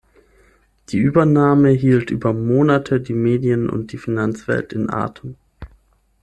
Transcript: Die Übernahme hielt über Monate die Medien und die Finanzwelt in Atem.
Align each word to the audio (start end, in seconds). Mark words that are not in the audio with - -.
Die 0.89 0.97
Übernahme 0.97 1.69
hielt 1.69 2.09
über 2.09 2.33
Monate 2.33 2.99
die 2.99 3.13
Medien 3.13 3.69
und 3.69 3.91
die 3.91 3.99
Finanzwelt 3.99 4.73
in 4.73 4.89
Atem. 4.89 5.35